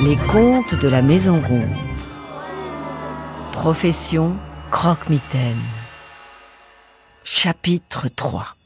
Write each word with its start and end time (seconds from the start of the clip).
Les 0.00 0.16
contes 0.32 0.74
de 0.74 0.88
la 0.88 1.02
Maison 1.02 1.42
Ronde. 1.46 1.68
Profession 3.52 4.34
croque-mitaine. 4.70 5.60
Chapitre 7.22 8.08
3 8.08 8.56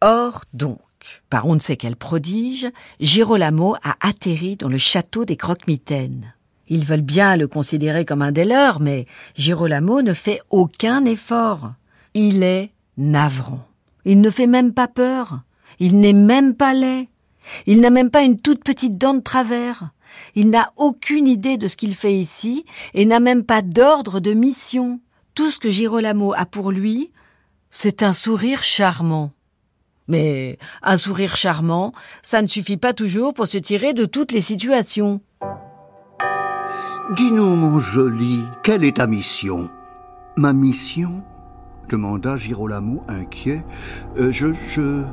Or 0.00 0.40
donc, 0.54 0.80
par 1.30 1.46
on 1.46 1.54
ne 1.54 1.60
sait 1.60 1.76
quel 1.76 1.94
prodige, 1.94 2.66
Girolamo 2.98 3.76
a 3.84 3.94
atterri 4.00 4.56
dans 4.56 4.68
le 4.68 4.78
château 4.78 5.24
des 5.24 5.36
croque-mitaines. 5.36 6.34
Ils 6.68 6.84
veulent 6.84 7.00
bien 7.00 7.36
le 7.36 7.48
considérer 7.48 8.04
comme 8.04 8.22
un 8.22 8.32
des 8.32 8.44
leurs, 8.44 8.80
mais 8.80 9.06
Girolamo 9.36 10.02
ne 10.02 10.12
fait 10.12 10.40
aucun 10.50 11.04
effort. 11.04 11.72
Il 12.14 12.42
est 12.42 12.70
navrant. 12.96 13.66
Il 14.04 14.20
ne 14.20 14.30
fait 14.30 14.46
même 14.46 14.72
pas 14.72 14.88
peur. 14.88 15.40
Il 15.78 16.00
n'est 16.00 16.12
même 16.12 16.54
pas 16.54 16.74
laid. 16.74 17.08
Il 17.66 17.80
n'a 17.80 17.90
même 17.90 18.10
pas 18.10 18.22
une 18.22 18.40
toute 18.40 18.62
petite 18.62 18.98
dent 18.98 19.14
de 19.14 19.20
travers. 19.20 19.90
Il 20.34 20.50
n'a 20.50 20.72
aucune 20.76 21.26
idée 21.26 21.56
de 21.56 21.68
ce 21.68 21.76
qu'il 21.76 21.94
fait 21.94 22.14
ici 22.14 22.64
et 22.94 23.06
n'a 23.06 23.20
même 23.20 23.44
pas 23.44 23.62
d'ordre 23.62 24.20
de 24.20 24.34
mission. 24.34 25.00
Tout 25.34 25.50
ce 25.50 25.58
que 25.58 25.70
Girolamo 25.70 26.34
a 26.34 26.46
pour 26.46 26.70
lui, 26.70 27.12
c'est 27.70 28.02
un 28.02 28.12
sourire 28.12 28.62
charmant. 28.62 29.32
Mais 30.08 30.58
un 30.82 30.96
sourire 30.96 31.36
charmant, 31.36 31.92
ça 32.22 32.40
ne 32.42 32.46
suffit 32.46 32.78
pas 32.78 32.94
toujours 32.94 33.34
pour 33.34 33.46
se 33.46 33.58
tirer 33.58 33.92
de 33.92 34.06
toutes 34.06 34.32
les 34.32 34.40
situations. 34.40 35.20
Dis-nous, 37.16 37.56
mon 37.56 37.78
joli, 37.78 38.44
quelle 38.62 38.84
est 38.84 38.98
ta 38.98 39.06
mission? 39.06 39.70
Ma 40.36 40.52
mission? 40.52 41.22
demanda 41.88 42.36
Girolamo 42.36 43.02
inquiet. 43.08 43.64
Euh, 44.18 44.30
je. 44.30 44.52
je. 44.52 45.04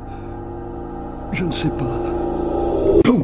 je 1.31 1.45
ne 1.45 1.51
sais 1.51 1.69
pas. 1.69 2.01
Poum 3.01 3.23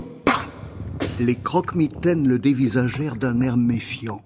Les 1.19 1.35
croque-mitaines 1.35 2.25
le 2.25 2.39
dévisagèrent 2.39 3.17
d'un 3.17 3.41
air 3.41 3.57
méfiant. 3.57 4.21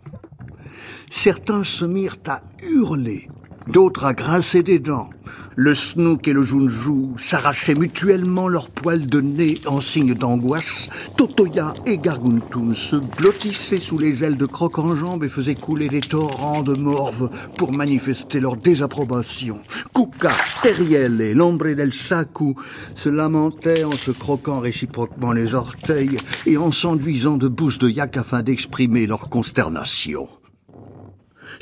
Certains 1.10 1.64
se 1.64 1.86
mirent 1.86 2.18
à 2.28 2.42
hurler, 2.62 3.30
d'autres 3.68 4.06
à 4.06 4.14
grincer 4.14 4.64
des 4.64 4.80
dents. 4.80 5.10
Le 5.58 5.74
snook 5.74 6.28
et 6.28 6.34
le 6.34 6.44
jounjou 6.44 7.16
s'arrachaient 7.18 7.76
mutuellement 7.76 8.50
leurs 8.50 8.70
poils 8.70 9.08
de 9.08 9.22
nez 9.22 9.56
en 9.68 9.80
signe 9.80 10.14
d'angoisse. 10.14 10.90
Totoya 11.16 11.74
et 11.86 11.98
Garguntum 11.98 12.76
se 12.76 12.98
blottissaient 12.98 13.78
sous 13.78 13.98
les 13.98 14.26
ailes 14.26 14.36
de 14.36 14.46
croc 14.46 14.78
en 14.80 14.98
jambes 14.98 15.24
et 15.24 15.30
faisaient 15.30 15.56
couler 15.56 15.88
des 15.88 16.02
torrents 16.02 16.62
de 16.62 16.74
morve 16.74 17.30
pour 17.58 17.72
manifester 17.72 18.42
leur 18.42 18.58
désapprobation. 18.58 19.62
Kuka, 19.94 20.34
Teriel 20.62 21.22
et 21.22 21.34
l'ombre 21.34 21.74
del 21.74 21.94
Saku 21.94 22.56
se 22.94 23.08
lamentaient 23.08 23.86
en 23.86 23.94
se 23.94 24.12
croquant 24.12 24.60
réciproquement 24.60 25.32
les 25.32 25.56
orteils 25.56 26.18
et 26.46 26.58
en 26.58 26.72
s'enduisant 26.72 27.38
de 27.38 27.48
bousses 27.48 27.80
de 27.80 27.88
yak 27.88 28.18
afin 28.18 28.44
d'exprimer 28.44 29.08
leur 29.08 29.30
consternation. 29.30 30.28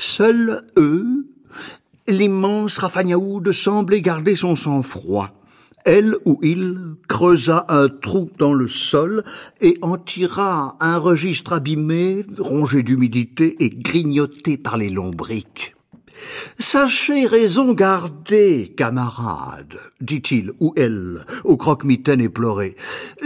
Seuls 0.00 0.64
eux 0.76 1.28
L'immense 2.06 2.76
Rafagnaoud 2.76 3.50
semblait 3.52 4.02
garder 4.02 4.36
son 4.36 4.56
sang-froid. 4.56 5.30
Elle 5.86 6.16
ou 6.26 6.38
il 6.42 6.96
creusa 7.08 7.64
un 7.70 7.88
trou 7.88 8.30
dans 8.38 8.52
le 8.52 8.68
sol 8.68 9.22
et 9.62 9.78
en 9.80 9.96
tira 9.96 10.76
un 10.80 10.98
registre 10.98 11.54
abîmé, 11.54 12.26
rongé 12.38 12.82
d'humidité 12.82 13.56
et 13.64 13.70
grignoté 13.70 14.58
par 14.58 14.76
les 14.76 14.90
lombriques. 14.90 15.76
Sachez 16.58 17.26
raison 17.26 17.72
garder, 17.72 18.74
camarade, 18.76 19.78
dit-il 20.02 20.52
ou 20.60 20.74
elle, 20.76 21.24
au 21.44 21.56
croque-mitaine 21.56 22.20
éploré. 22.20 22.76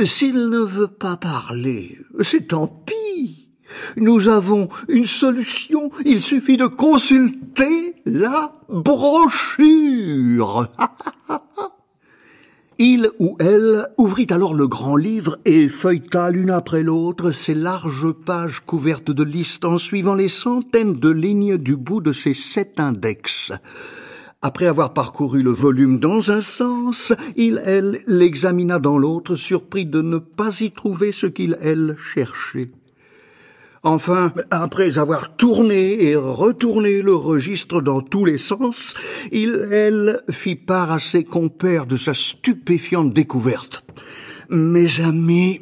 S'il 0.04 0.50
ne 0.50 0.60
veut 0.60 0.88
pas 0.88 1.16
parler, 1.16 1.98
c'est 2.20 2.48
tant 2.48 2.68
pis. 2.68 3.47
Nous 3.96 4.28
avons 4.28 4.68
une 4.88 5.06
solution, 5.06 5.90
il 6.04 6.22
suffit 6.22 6.56
de 6.56 6.66
consulter 6.66 7.94
la 8.06 8.52
brochure. 8.68 10.68
Il 12.80 13.10
ou 13.18 13.36
elle 13.40 13.88
ouvrit 13.96 14.28
alors 14.30 14.54
le 14.54 14.68
grand 14.68 14.94
livre 14.94 15.38
et 15.44 15.68
feuilleta 15.68 16.30
l'une 16.30 16.50
après 16.50 16.84
l'autre 16.84 17.32
ces 17.32 17.54
larges 17.54 18.12
pages 18.12 18.60
couvertes 18.60 19.10
de 19.10 19.24
listes 19.24 19.64
en 19.64 19.78
suivant 19.78 20.14
les 20.14 20.28
centaines 20.28 20.92
de 20.92 21.10
lignes 21.10 21.56
du 21.56 21.74
bout 21.74 22.00
de 22.00 22.12
ces 22.12 22.34
sept 22.34 22.78
index. 22.78 23.50
Après 24.42 24.66
avoir 24.66 24.94
parcouru 24.94 25.42
le 25.42 25.50
volume 25.50 25.98
dans 25.98 26.30
un 26.30 26.40
sens, 26.40 27.12
il, 27.34 27.60
elle, 27.64 28.00
l'examina 28.06 28.78
dans 28.78 28.96
l'autre, 28.96 29.34
surpris 29.34 29.84
de 29.84 30.00
ne 30.00 30.18
pas 30.18 30.60
y 30.60 30.70
trouver 30.70 31.10
ce 31.10 31.26
qu'il, 31.26 31.58
elle, 31.60 31.96
cherchait. 32.14 32.70
Enfin, 33.82 34.32
après 34.50 34.98
avoir 34.98 35.36
tourné 35.36 36.02
et 36.04 36.16
retourné 36.16 37.02
le 37.02 37.14
registre 37.14 37.80
dans 37.80 38.00
tous 38.00 38.24
les 38.24 38.38
sens, 38.38 38.94
il, 39.32 39.68
elle, 39.70 40.22
fit 40.30 40.56
part 40.56 40.92
à 40.92 40.98
ses 40.98 41.24
compères 41.24 41.86
de 41.86 41.96
sa 41.96 42.14
stupéfiante 42.14 43.12
découverte. 43.12 43.84
Mes 44.50 45.00
amis, 45.00 45.60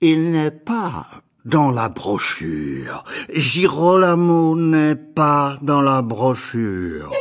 il 0.00 0.30
n'est 0.32 0.50
pas 0.50 1.06
dans 1.44 1.70
la 1.70 1.88
brochure. 1.88 3.04
Girolamo 3.34 4.56
n'est 4.56 4.96
pas 4.96 5.58
dans 5.62 5.80
la 5.80 6.02
brochure. 6.02 7.12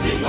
Il 0.00 0.24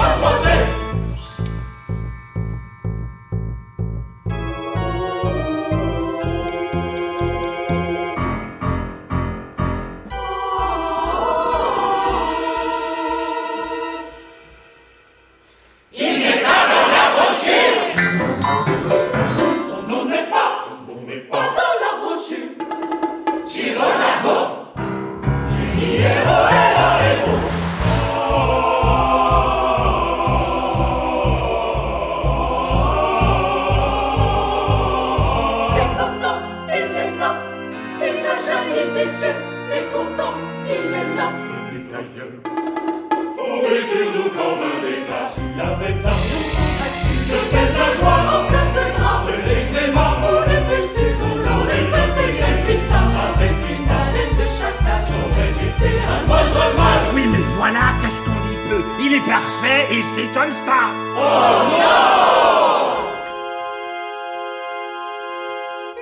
parfait 59.34 59.88
et 59.92 60.02
c'est 60.14 60.30
comme 60.34 60.54
ça. 60.54 60.80
Oh 61.18 61.60
non 61.80 62.04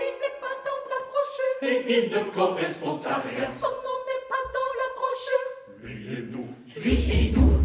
Il 0.06 0.14
n'est 0.22 0.38
pas 0.44 0.56
dans 0.68 0.82
la 0.92 1.00
brochure. 1.10 1.56
Et 1.70 1.78
il 1.96 2.06
ne 2.12 2.22
correspond 2.36 3.00
à 3.06 3.16
rien. 3.26 3.48
Son 3.62 3.74
nom 3.86 3.98
n'est 4.08 4.26
pas 4.32 4.44
dans 4.58 4.72
la 4.82 4.88
brochure. 4.98 5.50
Lui 5.84 5.98
et 6.16 6.24
nous. 6.32 6.50
Lui 6.82 6.96
et 7.20 7.32
nous. 7.36 7.61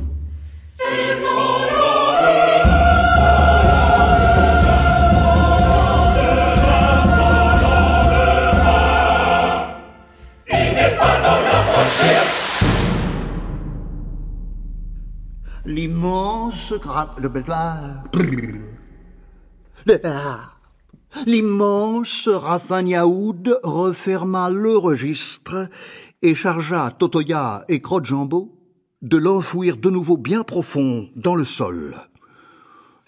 L'immense 21.27 22.29
Rafagnaoud 22.29 23.61
referma 23.63 24.51
le 24.51 24.77
registre 24.77 25.69
et 26.23 26.35
chargea 26.35 26.91
Totoya 26.91 27.65
et 27.69 27.81
Crotte-Jambeau 27.81 28.53
de 29.03 29.17
l'enfouir 29.17 29.77
de 29.77 29.91
nouveau 29.91 30.17
bien 30.17 30.43
profond 30.43 31.09
dans 31.17 31.35
le 31.35 31.45
sol. 31.45 31.95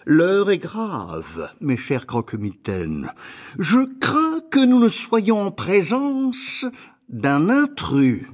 L'heure 0.05 0.49
est 0.49 0.57
grave, 0.57 1.49
mes 1.61 1.77
chers 1.77 2.07
croque-mitaines. 2.07 3.11
Je 3.59 3.79
crains 3.99 4.39
que 4.49 4.65
nous 4.65 4.79
ne 4.79 4.89
soyons 4.89 5.41
en 5.41 5.51
présence 5.51 6.65
d'un 7.09 7.49
intrus. 7.49 8.27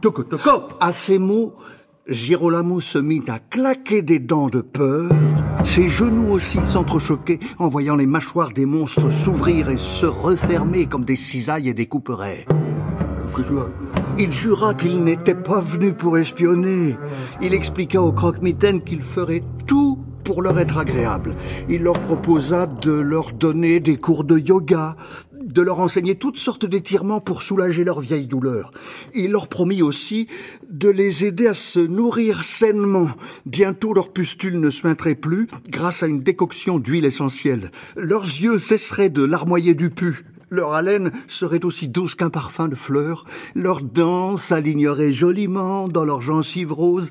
Toco. 0.00 0.24
À 0.80 0.92
ces 0.92 1.18
mots, 1.18 1.56
Girolamo 2.08 2.80
se 2.80 2.96
mit 2.96 3.28
à 3.28 3.38
claquer 3.38 4.00
des 4.00 4.18
dents 4.18 4.48
de 4.48 4.62
peur. 4.62 5.10
Ses 5.62 5.90
genoux 5.90 6.32
aussi 6.32 6.58
s'entrechoquaient 6.64 7.38
en 7.58 7.68
voyant 7.68 7.96
les 7.96 8.06
mâchoires 8.06 8.50
des 8.50 8.64
monstres 8.64 9.12
s'ouvrir 9.12 9.68
et 9.68 9.76
se 9.76 10.06
refermer 10.06 10.86
comme 10.86 11.04
des 11.04 11.16
cisailles 11.16 11.68
et 11.68 11.74
des 11.74 11.84
couperets. 11.84 12.46
Il 14.18 14.32
jura 14.32 14.72
qu'il 14.72 15.04
n'était 15.04 15.34
pas 15.34 15.60
venu 15.60 15.92
pour 15.92 16.16
espionner. 16.16 16.96
Il 17.42 17.52
expliqua 17.52 18.00
aux 18.00 18.12
croque-mitaines 18.12 18.82
qu'il 18.82 19.02
ferait 19.02 19.42
tout 19.66 19.98
pour 20.24 20.42
leur 20.42 20.58
être 20.58 20.78
agréable. 20.78 21.34
Il 21.68 21.82
leur 21.82 22.00
proposa 22.00 22.66
de 22.66 22.92
leur 22.92 23.32
donner 23.32 23.80
des 23.80 23.96
cours 23.96 24.24
de 24.24 24.38
yoga, 24.38 24.96
de 25.48 25.62
leur 25.62 25.80
enseigner 25.80 26.14
toutes 26.14 26.36
sortes 26.36 26.66
d'étirements 26.66 27.20
pour 27.20 27.42
soulager 27.42 27.84
leurs 27.84 28.00
vieilles 28.00 28.26
douleurs. 28.26 28.70
Il 29.14 29.32
leur 29.32 29.48
promit 29.48 29.82
aussi 29.82 30.28
de 30.70 30.88
les 30.88 31.24
aider 31.24 31.46
à 31.46 31.54
se 31.54 31.80
nourrir 31.80 32.44
sainement. 32.44 33.08
Bientôt 33.46 33.94
leurs 33.94 34.12
pustules 34.12 34.60
ne 34.60 34.70
suinteraient 34.70 35.14
plus 35.14 35.48
grâce 35.68 36.02
à 36.02 36.06
une 36.06 36.20
décoction 36.20 36.78
d'huile 36.78 37.06
essentielle. 37.06 37.70
Leurs 37.96 38.24
yeux 38.24 38.58
cesseraient 38.58 39.08
de 39.08 39.24
larmoyer 39.24 39.74
du 39.74 39.90
pu. 39.90 40.24
Leur 40.50 40.72
haleine 40.72 41.12
serait 41.26 41.64
aussi 41.64 41.88
douce 41.88 42.14
qu'un 42.14 42.30
parfum 42.30 42.68
de 42.68 42.74
fleurs. 42.74 43.24
Leurs 43.54 43.82
dents 43.82 44.38
s'aligneraient 44.38 45.12
joliment 45.12 45.88
dans 45.88 46.04
leurs 46.04 46.22
gencives 46.22 46.72
roses. 46.72 47.10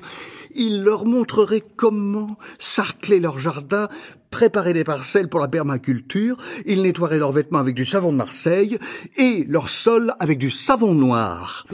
Il 0.54 0.82
leur 0.82 1.04
montrerait 1.04 1.62
comment 1.76 2.36
sarcler 2.58 3.20
leur 3.20 3.38
jardin, 3.38 3.88
préparer 4.30 4.72
des 4.72 4.84
parcelles 4.84 5.28
pour 5.28 5.40
la 5.40 5.48
permaculture, 5.48 6.36
ils 6.66 6.82
nettoieraient 6.82 7.18
leurs 7.18 7.32
vêtements 7.32 7.58
avec 7.58 7.74
du 7.74 7.84
savon 7.84 8.12
de 8.12 8.16
Marseille 8.16 8.78
et 9.16 9.44
leur 9.48 9.68
sol 9.68 10.14
avec 10.18 10.38
du 10.38 10.50
savon 10.50 10.94
noir. 10.94 11.66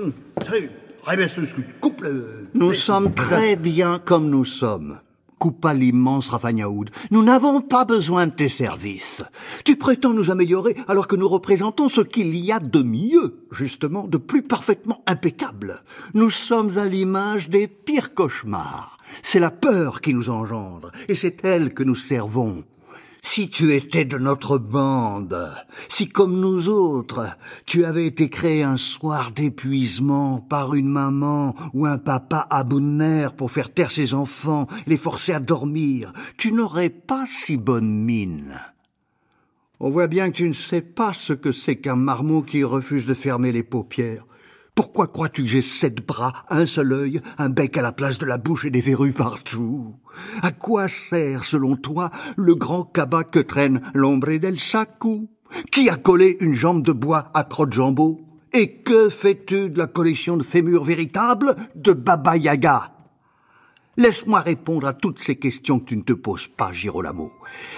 Nous 2.54 2.72
sommes 2.72 3.14
très 3.14 3.56
bien 3.56 3.98
comme 3.98 4.30
nous 4.30 4.44
sommes 4.44 4.98
coupa 5.44 5.74
l'immense 5.74 6.30
Rafagnaoud. 6.30 6.88
Nous 7.10 7.22
n'avons 7.22 7.60
pas 7.60 7.84
besoin 7.84 8.28
de 8.28 8.32
tes 8.32 8.48
services. 8.48 9.22
Tu 9.66 9.76
prétends 9.76 10.14
nous 10.14 10.30
améliorer 10.30 10.74
alors 10.88 11.06
que 11.06 11.16
nous 11.16 11.28
représentons 11.28 11.90
ce 11.90 12.00
qu'il 12.00 12.34
y 12.34 12.50
a 12.50 12.60
de 12.60 12.82
mieux, 12.82 13.44
justement, 13.52 14.06
de 14.06 14.16
plus 14.16 14.40
parfaitement 14.40 15.02
impeccable. 15.06 15.82
Nous 16.14 16.30
sommes 16.30 16.78
à 16.78 16.86
l'image 16.86 17.50
des 17.50 17.68
pires 17.68 18.14
cauchemars. 18.14 18.96
C'est 19.22 19.38
la 19.38 19.50
peur 19.50 20.00
qui 20.00 20.14
nous 20.14 20.30
engendre, 20.30 20.92
et 21.08 21.14
c'est 21.14 21.44
elle 21.44 21.74
que 21.74 21.82
nous 21.82 21.94
servons. 21.94 22.64
Si 23.34 23.50
tu 23.50 23.74
étais 23.74 24.04
de 24.04 24.16
notre 24.16 24.58
bande, 24.58 25.36
si 25.88 26.08
comme 26.08 26.38
nous 26.38 26.68
autres, 26.68 27.36
tu 27.66 27.84
avais 27.84 28.06
été 28.06 28.30
créé 28.30 28.62
un 28.62 28.76
soir 28.76 29.32
d'épuisement 29.32 30.38
par 30.38 30.74
une 30.74 30.86
maman 30.86 31.56
ou 31.72 31.84
un 31.84 31.98
papa 31.98 32.46
à 32.48 32.62
bout 32.62 32.78
de 32.78 32.84
nerfs 32.84 33.34
pour 33.34 33.50
faire 33.50 33.74
taire 33.74 33.90
ses 33.90 34.14
enfants, 34.14 34.68
les 34.86 34.96
forcer 34.96 35.32
à 35.32 35.40
dormir, 35.40 36.12
tu 36.36 36.52
n'aurais 36.52 36.90
pas 36.90 37.24
si 37.26 37.56
bonne 37.56 37.90
mine. 37.92 38.54
On 39.80 39.90
voit 39.90 40.06
bien 40.06 40.30
que 40.30 40.36
tu 40.36 40.48
ne 40.48 40.54
sais 40.54 40.80
pas 40.80 41.12
ce 41.12 41.32
que 41.32 41.50
c'est 41.50 41.74
qu'un 41.74 41.96
marmot 41.96 42.42
qui 42.42 42.62
refuse 42.62 43.04
de 43.04 43.14
fermer 43.14 43.50
les 43.50 43.64
paupières. 43.64 44.26
Pourquoi 44.74 45.06
crois-tu 45.06 45.42
que 45.42 45.48
j'ai 45.48 45.62
sept 45.62 46.04
bras, 46.04 46.32
un 46.50 46.66
seul 46.66 46.92
œil, 46.92 47.20
un 47.38 47.48
bec 47.48 47.76
à 47.76 47.82
la 47.82 47.92
place 47.92 48.18
de 48.18 48.26
la 48.26 48.38
bouche 48.38 48.64
et 48.64 48.70
des 48.70 48.80
verrues 48.80 49.12
partout? 49.12 49.94
À 50.42 50.50
quoi 50.50 50.88
sert, 50.88 51.44
selon 51.44 51.76
toi, 51.76 52.10
le 52.36 52.56
grand 52.56 52.82
cabas 52.82 53.22
que 53.22 53.38
traîne 53.38 53.80
l'ombre 53.94 54.36
del 54.36 54.56
Qui 55.70 55.88
a 55.88 55.96
collé 55.96 56.36
une 56.40 56.54
jambe 56.54 56.82
de 56.82 56.90
bois 56.90 57.30
à 57.34 57.46
jambeau 57.70 58.20
Et 58.52 58.78
que 58.78 59.10
fais-tu 59.10 59.70
de 59.70 59.78
la 59.78 59.86
collection 59.86 60.36
de 60.36 60.42
fémurs 60.42 60.82
véritables 60.82 61.54
de 61.76 61.92
Baba 61.92 62.36
Yaga? 62.36 62.94
Laisse-moi 63.96 64.40
répondre 64.40 64.88
à 64.88 64.92
toutes 64.92 65.20
ces 65.20 65.36
questions 65.36 65.78
que 65.78 65.84
tu 65.84 65.96
ne 65.96 66.02
te 66.02 66.14
poses 66.14 66.48
pas, 66.48 66.72
Girolamo. 66.72 67.30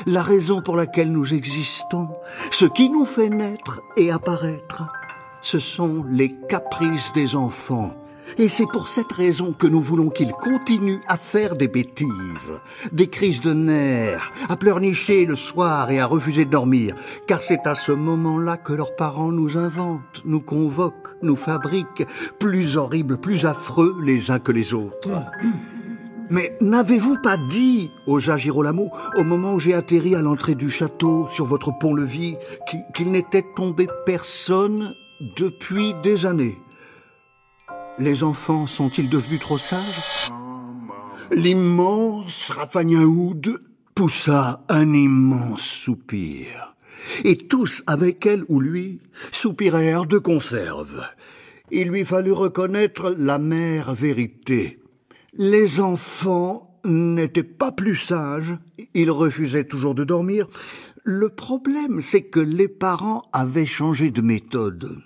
La 0.06 0.22
raison 0.22 0.62
pour 0.62 0.76
laquelle 0.76 1.12
nous 1.12 1.34
existons, 1.34 2.08
ce 2.50 2.64
qui 2.64 2.88
nous 2.88 3.04
fait 3.04 3.28
naître 3.28 3.82
et 3.98 4.10
apparaître, 4.10 4.84
ce 5.46 5.60
sont 5.60 6.04
les 6.10 6.34
caprices 6.48 7.12
des 7.12 7.37
enfants. 7.37 7.94
Et 8.37 8.48
c'est 8.48 8.66
pour 8.66 8.88
cette 8.88 9.12
raison 9.12 9.52
que 9.52 9.69
nous 9.69 9.81
voulons 9.81 10.10
qu'ils 10.10 10.32
continuent 10.32 10.98
à 11.06 11.16
faire 11.16 11.54
des 11.54 11.69
bêtises, 11.69 12.50
des 12.90 13.06
crises 13.06 13.43
de 13.43 13.52
nerfs, 13.52 14.32
à 14.48 14.56
pleurnicher 14.56 15.25
le 15.25 15.37
soir 15.37 15.93
et 15.93 16.00
à 16.00 16.06
refuser 16.06 16.46
de 16.46 16.50
dormir, 16.50 16.96
car 17.28 17.43
c'est 17.43 17.64
à 17.64 17.76
ce 17.76 17.93
moment-là 17.93 18.56
que 18.56 18.72
leurs 18.72 18.96
parents 18.96 19.31
nous 19.31 19.56
inventent, 19.56 20.20
nous 20.25 20.40
convoquent, 20.40 21.14
nous 21.22 21.37
fabriquent, 21.37 22.04
plus 22.40 22.76
horribles, 22.76 23.16
plus 23.16 23.46
affreux 23.46 23.94
les 24.02 24.32
uns 24.32 24.40
que 24.40 24.50
les 24.50 24.75
autres. 24.75 25.08
Mais 26.28 26.58
n'avez-vous 26.60 27.19
pas 27.22 27.37
dit, 27.37 27.93
osa 28.08 28.37
Girolamo, 28.37 28.90
au 29.16 29.22
moment 29.22 29.52
où 29.52 29.60
j'ai 29.60 29.75
atterri 29.75 30.16
à 30.16 30.22
l'entrée 30.22 30.56
du 30.56 30.70
château 30.70 31.28
sur 31.28 31.46
votre 31.46 31.70
pont-levis, 31.78 32.34
qu'il 32.94 33.12
n'était 33.12 33.44
tombé 33.54 33.87
personne 34.04 34.96
depuis 35.20 35.94
des 36.02 36.26
années. 36.26 36.58
Les 37.98 38.22
enfants 38.22 38.66
sont-ils 38.66 39.08
devenus 39.08 39.40
trop 39.40 39.58
sages? 39.58 40.30
L'immense 41.30 42.50
Rafagnaoud 42.50 43.62
poussa 43.94 44.64
un 44.69 44.93
immense 44.93 45.62
soupir. 45.62 46.74
Et 47.24 47.36
tous, 47.36 47.82
avec 47.86 48.26
elle 48.26 48.44
ou 48.48 48.60
lui, 48.60 49.00
soupirèrent 49.32 50.06
de 50.06 50.19
conserve. 50.19 51.05
Il 51.70 51.88
lui 51.88 52.05
fallut 52.05 52.32
reconnaître 52.32 53.14
la 53.17 53.38
mère 53.38 53.94
vérité. 53.94 54.81
Les 55.32 55.81
enfants 55.81 56.79
n'étaient 56.84 57.43
pas 57.43 57.72
plus 57.72 57.96
sages, 57.96 58.56
ils 58.94 59.10
refusaient 59.10 59.64
toujours 59.64 59.94
de 59.94 60.05
dormir. 60.05 60.46
Le 61.08 61.29
problème, 61.29 62.01
c'est 62.03 62.22
que 62.22 62.41
les 62.41 62.67
parents 62.67 63.22
avaient 63.32 63.65
changé 63.65 64.10
de 64.10 64.20
méthode. 64.20 64.98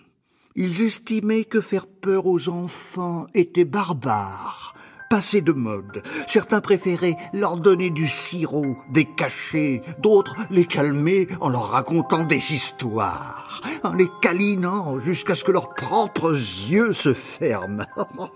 Ils 0.57 0.81
estimaient 0.81 1.45
que 1.45 1.61
faire 1.61 1.87
peur 1.87 2.25
aux 2.25 2.49
enfants 2.49 3.27
était 3.35 3.67
barbare, 3.67 4.75
passé 5.11 5.43
de 5.43 5.53
mode. 5.53 6.03
Certains 6.27 6.63
préféraient 6.63 7.19
leur 7.35 7.59
donner 7.59 7.91
du 7.91 8.09
sirop, 8.09 8.79
des 8.91 9.05
cachets, 9.05 9.83
d'autres 9.99 10.37
les 10.51 10.65
calmer 10.65 11.29
en 11.43 11.51
leur 11.51 11.69
racontant 11.69 12.25
des 12.25 12.55
histoires, 12.55 13.61
en 13.83 13.93
les 13.93 14.09
câlinant 14.23 15.01
jusqu'à 15.01 15.35
ce 15.35 15.45
que 15.45 15.53
leurs 15.53 15.75
propres 15.75 16.33
yeux 16.33 16.95
se 16.95 17.13
ferment. 17.13 17.85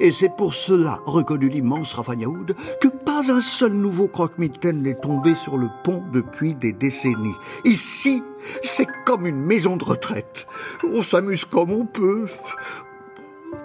Et 0.00 0.12
c'est 0.12 0.34
pour 0.34 0.54
cela, 0.54 1.00
reconnut 1.04 1.50
l'immense 1.50 1.92
Rafagnaoud, 1.92 2.56
que 2.80 2.88
pas 2.88 3.30
un 3.30 3.42
seul 3.42 3.72
nouveau 3.72 4.08
croque-mitaine 4.08 4.82
n'est 4.82 4.94
tombé 4.94 5.34
sur 5.34 5.58
le 5.58 5.68
pont 5.84 6.02
depuis 6.10 6.54
des 6.54 6.72
décennies. 6.72 7.36
Ici, 7.66 8.22
c'est 8.62 8.88
comme 9.04 9.26
une 9.26 9.40
maison 9.40 9.76
de 9.76 9.84
retraite. 9.84 10.46
On 10.90 11.02
s'amuse 11.02 11.44
comme 11.44 11.70
on 11.70 11.84
peut. 11.84 12.26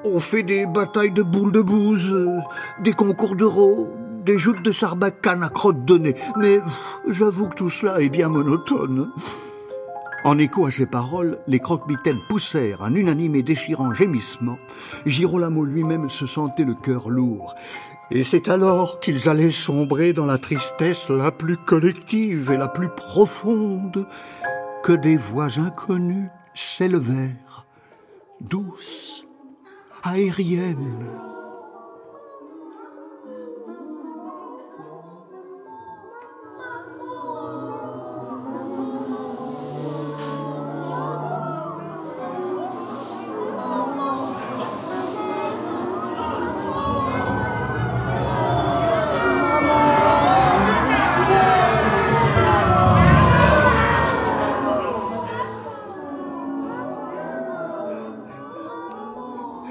On 0.04 0.20
fait 0.20 0.44
des 0.44 0.66
batailles 0.66 1.12
de 1.12 1.24
boules 1.24 1.54
de 1.54 1.62
bouse, 1.62 2.28
des 2.84 2.94
concours 2.94 3.38
d'euros, 3.38 3.96
des 4.26 4.38
joutes 4.38 4.62
de 4.62 4.74
sarbacane 4.74 5.42
à 5.42 5.50
crotte 5.50 5.86
de 5.86 5.98
nez. 5.98 6.16
Mais 6.38 6.60
j'avoue 7.08 7.48
que 7.48 7.56
tout 7.56 7.70
cela 7.70 8.02
est 8.02 8.10
bien 8.10 8.28
monotone. 8.28 9.10
En 10.26 10.40
écho 10.40 10.66
à 10.66 10.72
ces 10.72 10.88
paroles, 10.88 11.38
les 11.46 11.60
croque-mitaines 11.60 12.20
poussèrent 12.28 12.82
un 12.82 12.96
unanime 12.96 13.36
et 13.36 13.44
déchirant 13.44 13.94
gémissement. 13.94 14.58
Girolamo 15.06 15.64
lui-même 15.64 16.10
se 16.10 16.26
sentait 16.26 16.64
le 16.64 16.74
cœur 16.74 17.10
lourd. 17.10 17.54
Et 18.10 18.24
c'est 18.24 18.48
alors 18.48 19.00
qu'ils 19.00 19.30
allaient 19.30 19.52
sombrer 19.52 20.14
dans 20.14 20.26
la 20.26 20.40
tristesse 20.40 21.10
la 21.10 21.30
plus 21.30 21.58
collective 21.58 22.52
et 22.52 22.58
la 22.58 22.68
plus 22.68 22.90
profonde 22.90 24.08
que 24.84 24.94
des 24.94 25.16
voix 25.16 25.60
inconnues 25.60 26.30
s'élevèrent, 26.56 27.68
douces, 28.42 29.28
aériennes. 30.02 31.35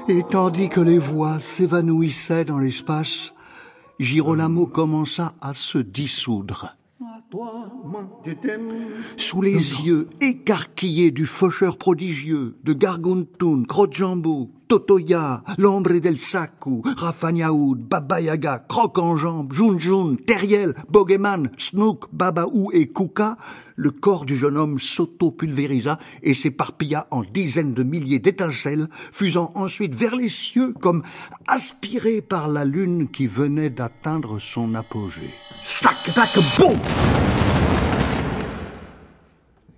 Et 0.07 0.21
tandis 0.21 0.69
que 0.69 0.81
les 0.81 0.99
voix 0.99 1.39
s'évanouissaient 1.39 2.45
dans 2.45 2.59
l'espace, 2.59 3.33
Girolamo 3.99 4.67
commença 4.67 5.33
à 5.41 5.55
se 5.55 5.79
dissoudre. 5.79 6.77
Sous 9.17 9.41
les 9.41 9.51
yeux 9.51 10.07
écarquillés 10.21 11.09
du 11.09 11.25
faucheur 11.25 11.77
prodigieux, 11.77 12.55
de 12.63 12.73
Garguntun, 12.73 13.63
Crojambo, 13.67 14.51
Totoya, 14.67 15.43
l'ombre 15.57 15.99
del 15.99 16.19
Saku, 16.19 16.81
Rafagnaoud, 16.97 17.77
Baba 17.77 18.19
Yaga, 18.19 18.65
Croc 18.67 18.97
en 18.97 19.17
jambes, 19.17 19.53
Junjun, 19.53 20.15
Teriel, 20.25 20.73
Bogeman, 20.89 21.51
Snook, 21.57 22.05
Babaou 22.11 22.71
et 22.73 22.87
Kuka, 22.87 23.37
le 23.75 23.91
corps 23.91 24.25
du 24.25 24.35
jeune 24.35 24.57
homme 24.57 24.79
s'auto-pulvérisa 24.79 25.99
et 26.23 26.33
s'éparpilla 26.33 27.07
en 27.11 27.21
dizaines 27.21 27.73
de 27.73 27.83
milliers 27.83 28.19
d'étincelles, 28.19 28.87
fusant 29.11 29.51
ensuite 29.55 29.93
vers 29.93 30.15
les 30.15 30.29
cieux 30.29 30.73
comme 30.79 31.03
aspiré 31.47 32.21
par 32.21 32.47
la 32.47 32.65
lune 32.65 33.09
qui 33.09 33.27
venait 33.27 33.69
d'atteindre 33.69 34.39
son 34.39 34.73
apogée. 34.73 35.33
Stac, 35.63 36.11
tac, 36.13 36.31
boum 36.57 36.75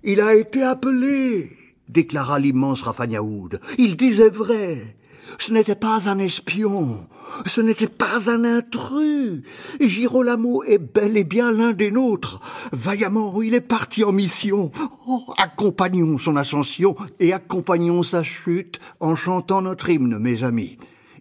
Il 0.02 0.20
a 0.20 0.34
été 0.34 0.62
appelé 0.62 1.57
déclara 1.88 2.38
l'immense 2.38 2.82
Rafagnaoud. 2.82 3.60
Il 3.78 3.96
disait 3.96 4.30
vrai. 4.30 4.96
Ce 5.38 5.52
n'était 5.52 5.74
pas 5.74 6.08
un 6.08 6.18
espion, 6.18 7.06
ce 7.44 7.60
n'était 7.60 7.86
pas 7.86 8.30
un 8.30 8.44
intrus. 8.44 9.42
Girolamo 9.78 10.64
est 10.64 10.78
bel 10.78 11.16
et 11.16 11.24
bien 11.24 11.52
l'un 11.52 11.74
des 11.74 11.90
nôtres. 11.90 12.40
Vaillamment, 12.72 13.42
il 13.42 13.54
est 13.54 13.60
parti 13.60 14.04
en 14.04 14.12
mission. 14.12 14.72
Oh, 15.06 15.24
accompagnons 15.36 16.16
son 16.16 16.36
ascension 16.36 16.96
et 17.20 17.34
accompagnons 17.34 18.02
sa 18.02 18.22
chute 18.22 18.80
en 19.00 19.16
chantant 19.16 19.60
notre 19.60 19.90
hymne, 19.90 20.18
mes 20.18 20.44
amis. 20.44 20.78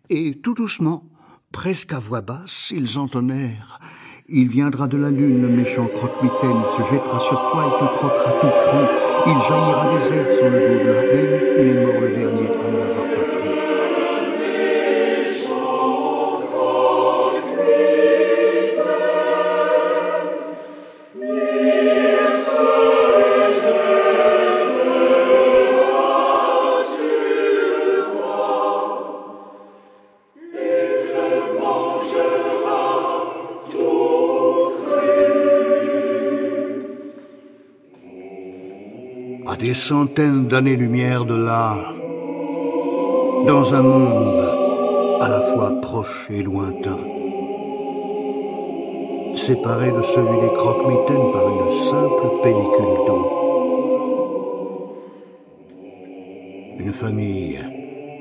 Et 0.09 0.39
tout 0.39 0.53
doucement, 0.53 1.03
presque 1.51 1.91
à 1.91 1.99
voix 1.99 2.21
basse, 2.21 2.71
ils 2.73 2.97
entonnèrent 2.97 3.79
il 4.29 4.49
viendra 4.49 4.87
de 4.87 4.97
la 4.97 5.09
lune, 5.09 5.41
le 5.41 5.47
méchant 5.47 5.87
croque-mitaine, 5.87 6.57
il 6.69 6.75
se 6.75 6.91
jettera 6.91 7.19
sur 7.19 7.39
toi 7.51 7.63
et 7.65 7.79
te 7.79 7.85
croquera 7.95 8.31
tout 8.41 8.47
cru. 8.47 8.77
Il 9.27 9.39
jaillira 9.47 9.85
des 9.93 10.17
airs 10.17 10.31
sur 10.31 10.49
le 10.49 10.59
dos 10.59 10.83
de 10.83 10.89
la 10.89 11.03
haine, 11.05 11.41
il 11.59 11.67
est 11.67 11.85
mort 11.85 12.01
le 12.01 12.09
dernier 12.09 12.47
à 12.47 12.71
ne 12.71 12.77
l'avoir 12.77 13.07
pas 13.15 13.36
des 39.59 39.73
centaines 39.73 40.45
d'années-lumière 40.47 41.25
de 41.25 41.35
là, 41.35 41.75
dans 43.47 43.73
un 43.73 43.81
monde 43.81 44.49
à 45.19 45.29
la 45.29 45.41
fois 45.41 45.71
proche 45.81 46.27
et 46.29 46.43
lointain, 46.43 46.99
séparé 49.33 49.91
de 49.91 50.01
celui 50.01 50.41
des 50.41 50.53
croque-mitaines 50.53 51.31
par 51.31 51.47
une 51.47 51.71
simple 51.89 52.27
pellicule 52.43 52.97
d'eau. 53.07 53.31
Une 56.79 56.93
famille 56.93 57.59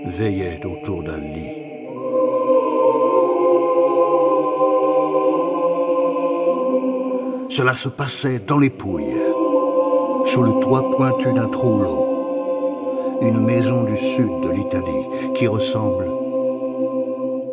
veillait 0.07 0.61
autour 0.65 1.03
d'un 1.03 1.19
lit. 1.19 1.53
Cela 7.49 7.75
se 7.75 7.89
passait 7.89 8.39
dans 8.39 8.59
les 8.59 8.71
Pouilles 8.71 9.36
sur 10.27 10.43
le 10.43 10.61
toit 10.61 10.91
pointu 10.91 11.33
d'un 11.33 11.49
trou 11.49 11.83
Une 13.23 13.41
maison 13.41 13.85
du 13.85 13.97
sud 13.97 14.29
de 14.43 14.51
l'Italie 14.51 15.33
qui 15.35 15.47
ressemble 15.47 16.11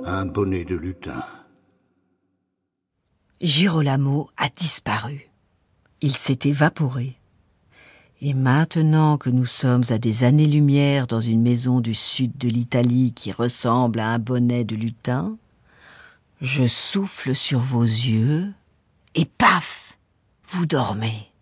à 0.06 0.20
un 0.20 0.26
bonnet 0.26 0.66
de 0.66 0.76
lutin. 0.76 1.24
Girolamo 3.42 4.30
a 4.38 4.50
disparu. 4.50 5.30
Il 6.02 6.16
s'est 6.16 6.40
évaporé. 6.46 7.18
Et 8.22 8.34
maintenant 8.34 9.18
que 9.18 9.30
nous 9.30 9.46
sommes 9.46 9.84
à 9.90 9.98
des 9.98 10.24
années-lumière 10.24 11.08
dans 11.08 11.20
une 11.20 11.42
maison 11.42 11.80
du 11.80 11.94
sud 11.94 12.38
de 12.38 12.48
l'Italie 12.48 13.14
qui 13.14 13.32
ressemble 13.32 14.00
à 14.00 14.10
un 14.10 14.20
bonnet 14.20 14.64
de 14.64 14.76
lutin, 14.76 15.38
je 16.42 16.66
souffle 16.68 17.36
sur 17.36 17.60
vos 17.60 17.84
yeux 17.84 18.52
et 19.16 19.26
paf, 19.26 19.98
vous 20.48 20.66
dormez 20.66 21.33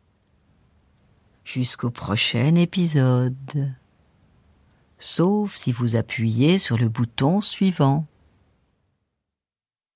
jusqu'au 1.51 1.89
prochain 1.89 2.55
épisode. 2.55 3.74
Sauf 5.00 5.55
si 5.55 5.74
vous 5.74 5.98
appuyez 5.98 6.58
sur 6.58 6.77
le 6.77 6.88
bouton 6.88 7.41
suivant. 7.41 8.05